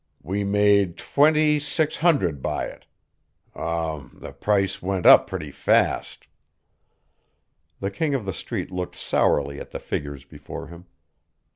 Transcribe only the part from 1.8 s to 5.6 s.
hundred by it. Um the price went up pretty